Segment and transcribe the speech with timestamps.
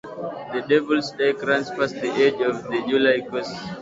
[0.51, 3.53] The Devil's Dyke runs past the edge of the July course.